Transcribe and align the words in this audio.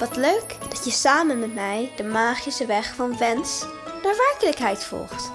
Wat 0.00 0.16
leuk 0.16 0.56
dat 0.68 0.84
je 0.84 0.90
samen 0.90 1.38
met 1.38 1.54
mij 1.54 1.92
de 1.96 2.04
magische 2.04 2.66
weg 2.66 2.94
van 2.94 3.18
wens 3.18 3.66
naar 4.02 4.16
werkelijkheid 4.16 4.84
volgt. 4.84 5.32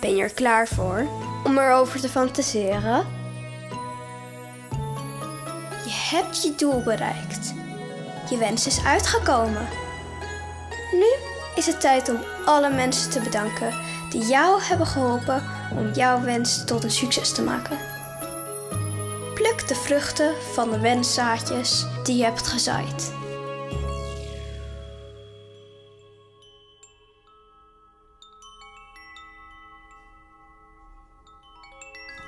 Ben 0.00 0.16
je 0.16 0.22
er 0.22 0.34
klaar 0.34 0.68
voor 0.68 1.06
om 1.44 1.58
erover 1.58 2.00
te 2.00 2.08
fantaseren? 2.08 3.06
Je 5.84 6.08
hebt 6.10 6.42
je 6.42 6.54
doel 6.54 6.82
bereikt. 6.82 7.54
Je 8.30 8.36
wens 8.38 8.66
is 8.66 8.84
uitgekomen. 8.84 9.68
Nu 10.92 11.14
is 11.54 11.66
het 11.66 11.80
tijd 11.80 12.08
om 12.08 12.18
alle 12.44 12.70
mensen 12.70 13.10
te 13.10 13.20
bedanken 13.20 13.74
die 14.10 14.26
jou 14.26 14.62
hebben 14.62 14.86
geholpen 14.86 15.44
om 15.76 15.92
jouw 15.92 16.20
wens 16.20 16.64
tot 16.64 16.84
een 16.84 16.90
succes 16.90 17.32
te 17.32 17.42
maken. 17.42 17.78
Pluk 19.34 19.68
de 19.68 19.74
vruchten 19.74 20.34
van 20.52 20.70
de 20.70 20.78
wenszaadjes 20.78 21.86
die 22.02 22.16
je 22.16 22.24
hebt 22.24 22.46
gezaaid. 22.46 23.18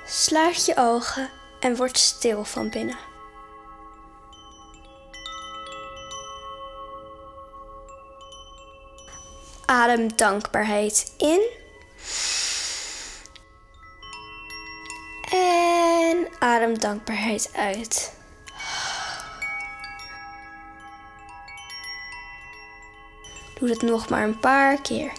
Sluit 0.07 0.67
je 0.67 0.77
ogen 0.77 1.31
en 1.61 1.77
word 1.77 1.99
stil 1.99 2.45
van 2.45 2.71
binnen. 2.71 2.97
Adem 9.65 10.17
dankbaarheid 10.17 11.15
in. 11.19 11.51
En 15.31 16.29
adem 16.39 16.79
dankbaarheid 16.79 17.51
uit. 17.57 18.13
Doe 23.59 23.69
het 23.69 23.83
nog 23.83 24.09
maar 24.09 24.23
een 24.23 24.39
paar 24.39 24.81
keer. 24.81 25.13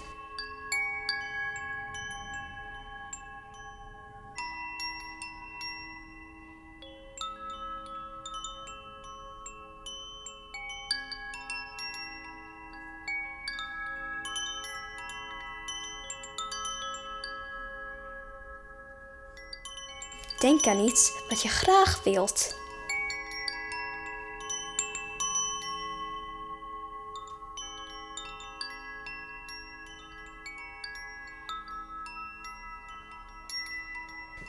Denk 20.44 20.68
aan 20.68 20.80
iets 20.80 21.12
wat 21.30 21.42
je 21.42 21.50
graag 21.50 22.04
wilt. 22.04 22.56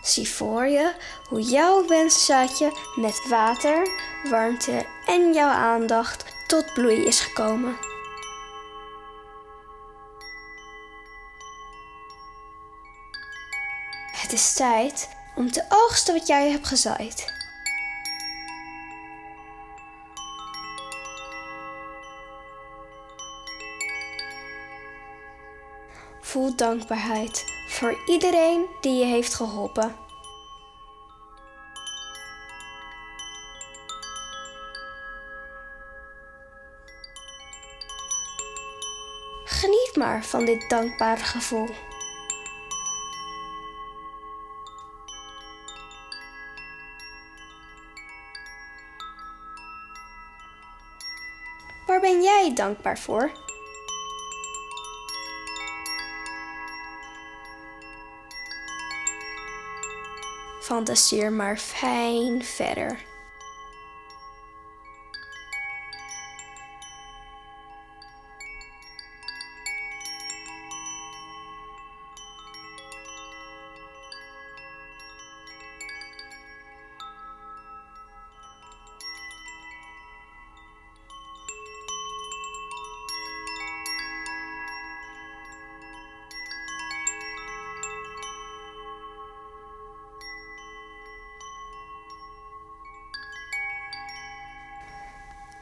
Zie 0.02 0.28
voor 0.28 0.66
je 0.66 0.94
hoe 1.28 1.40
jouw 1.40 1.86
wenszaadje 1.86 2.72
met 2.96 3.28
water, 3.28 3.88
warmte 4.30 4.86
en 5.06 5.32
jouw 5.32 5.50
aandacht 5.50 6.24
tot 6.46 6.72
bloei 6.72 7.04
is 7.04 7.20
gekomen. 7.20 7.76
Het 14.12 14.32
is 14.32 14.54
tijd 14.54 15.13
om 15.34 15.50
te 15.50 15.64
oogsten 15.68 16.14
wat 16.14 16.26
jij 16.26 16.50
hebt 16.50 16.66
gezaaid. 16.66 17.32
Voel 26.20 26.56
dankbaarheid 26.56 27.44
voor 27.68 27.98
iedereen 28.06 28.66
die 28.80 28.98
je 28.98 29.04
heeft 29.04 29.34
geholpen. 29.34 29.94
Geniet 39.44 39.96
maar 39.96 40.24
van 40.24 40.44
dit 40.44 40.68
dankbare 40.68 41.24
gevoel. 41.24 41.68
Ben 52.04 52.22
jij 52.22 52.54
dankbaar 52.54 52.98
voor? 52.98 53.30
Fantaseer 60.60 61.32
maar 61.32 61.56
fijn 61.56 62.44
verder. 62.44 63.13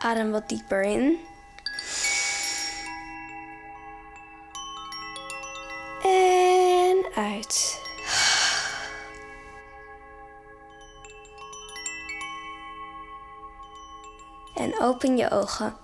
Adem 0.02 0.30
wat 0.30 0.48
dieper 0.48 0.82
in. 0.82 1.18
En 6.02 7.06
uit. 7.14 7.80
En 14.54 14.80
open 14.80 15.16
je 15.16 15.30
ogen. 15.30 15.76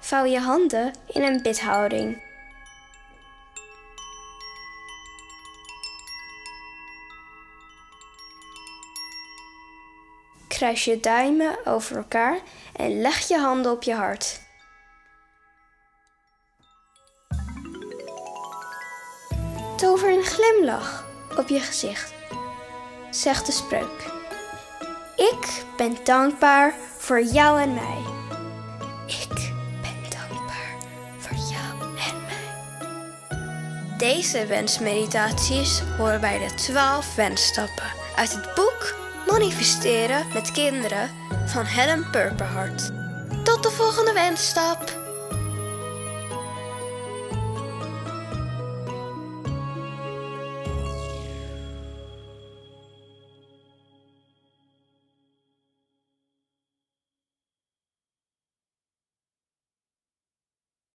Vouw 0.00 0.24
je 0.24 0.40
handen 0.40 0.92
in 1.06 1.22
een 1.22 1.42
bidhouding. 1.42 2.31
Kruis 10.62 10.84
je 10.84 11.00
duimen 11.00 11.56
over 11.64 11.96
elkaar 11.96 12.38
en 12.76 13.00
leg 13.00 13.28
je 13.28 13.38
handen 13.38 13.72
op 13.72 13.82
je 13.82 13.94
hart. 13.94 14.40
Tover 19.76 20.12
een 20.12 20.24
glimlach 20.24 21.06
op 21.36 21.48
je 21.48 21.60
gezicht. 21.60 22.12
Zeg 23.10 23.42
de 23.42 23.52
spreuk. 23.52 24.12
Ik 25.16 25.64
ben 25.76 25.96
dankbaar 26.04 26.74
voor 26.98 27.22
jou 27.22 27.60
en 27.60 27.74
mij. 27.74 28.02
Ik 29.06 29.52
ben 29.80 30.10
dankbaar 30.10 30.76
voor 31.18 31.36
jou 31.36 31.96
en 31.98 32.22
mij. 32.22 33.98
Deze 33.98 34.46
wensmeditaties 34.46 35.80
horen 35.80 36.20
bij 36.20 36.38
de 36.38 36.54
12 36.54 37.14
wensstappen 37.14 37.92
uit 38.16 38.32
het 38.32 38.54
boek 38.54 39.01
Manifesteren 39.32 40.26
met 40.34 40.50
kinderen 40.50 41.10
van 41.46 41.64
Helen 41.64 42.10
Purperhart. 42.10 42.90
Tot 43.44 43.62
de 43.62 43.70
volgende 43.70 44.12
wensstap! 44.12 45.01